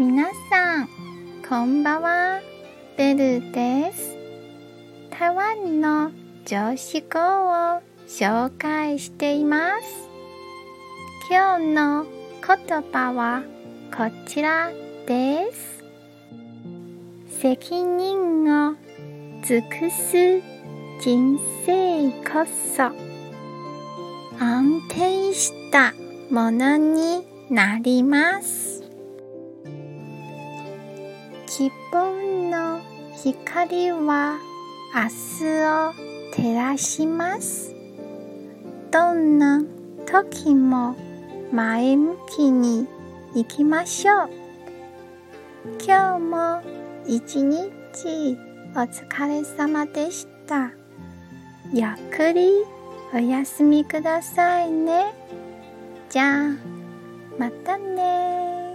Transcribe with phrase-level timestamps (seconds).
[0.00, 0.88] 皆さん、
[1.46, 2.40] こんばんは。
[2.96, 4.16] ベルです。
[5.10, 6.10] 台湾の
[6.46, 10.08] 常識語を紹介しています。
[11.30, 13.42] 今日の言葉は
[13.94, 14.70] こちら
[15.06, 15.84] です。
[17.38, 18.76] 責任を
[19.42, 20.40] 尽くす
[21.02, 22.84] 人生こそ
[24.42, 25.92] 安定した
[26.30, 28.79] ものになります。
[31.50, 32.80] 希望の
[33.24, 34.38] 光は
[34.94, 35.92] 明日を
[36.32, 37.74] 照らします。
[38.92, 39.60] どんな
[40.06, 40.94] 時も
[41.52, 42.86] 前向きに
[43.34, 44.30] 行きましょう。
[45.84, 46.62] 今日も
[47.08, 48.38] 一日
[48.76, 50.70] お疲れ様でした。
[51.72, 52.48] ゆっくり
[53.12, 55.12] お休みくださいね。
[56.10, 56.56] じゃあ、
[57.36, 58.69] またね